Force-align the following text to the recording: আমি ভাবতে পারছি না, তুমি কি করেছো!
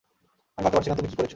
আমি 0.57 0.63
ভাবতে 0.65 0.77
পারছি 0.77 0.89
না, 0.89 0.95
তুমি 0.95 1.07
কি 1.07 1.15
করেছো! 1.15 1.29